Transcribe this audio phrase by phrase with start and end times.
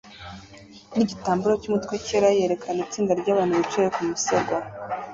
[0.95, 4.55] nigitambaro cyumutwe cyera yerekana itsinda ryabantu bicaye ku musego